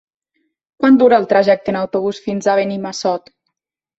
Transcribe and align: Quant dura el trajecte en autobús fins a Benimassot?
Quant 0.83 0.95
dura 1.01 1.19
el 1.23 1.27
trajecte 1.33 1.69
en 1.73 1.77
autobús 1.83 2.21
fins 2.29 2.47
a 2.47 2.57
Benimassot? 2.61 3.33